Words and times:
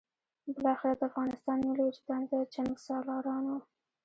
بالاخره 0.53 0.93
د 0.99 1.01
افغانستان 1.09 1.57
ملي 1.67 1.83
وجدان 1.87 2.21
ته 2.29 2.35
د 2.41 2.43
جنګسالارانو. 2.53 3.57